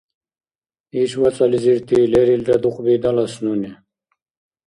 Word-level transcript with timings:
Иш 1.01 1.11
вацӀализирти 1.21 1.97
лерилра 2.11 2.55
дукьби 2.63 2.95
далас 3.03 3.33
нуни. 3.43 3.71